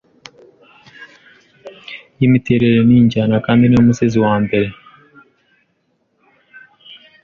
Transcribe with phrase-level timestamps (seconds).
[2.19, 4.67] yimiterere ninjyana kandi niwe musizi wambere